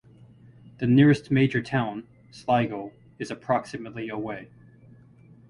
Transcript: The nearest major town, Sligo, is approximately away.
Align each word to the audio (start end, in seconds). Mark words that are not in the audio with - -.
The 0.79 0.87
nearest 0.87 1.29
major 1.29 1.61
town, 1.61 2.07
Sligo, 2.31 2.91
is 3.19 3.29
approximately 3.29 4.09
away. 4.09 4.49